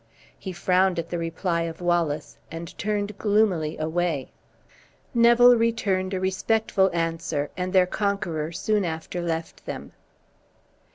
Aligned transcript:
He 0.39 0.51
frowned 0.51 0.97
at 0.97 1.09
the 1.09 1.19
reply 1.19 1.61
of 1.61 1.79
Wallace, 1.79 2.39
and 2.51 2.75
turned 2.79 3.19
gloomily 3.19 3.77
away. 3.77 4.31
Neville 5.13 5.55
returned 5.55 6.15
a 6.15 6.19
respectful 6.19 6.89
answer, 6.91 7.51
and 7.55 7.71
their 7.71 7.85
conqueror 7.85 8.51
soon 8.51 8.83
after 8.83 9.21
left 9.21 9.63
them. 9.67 9.91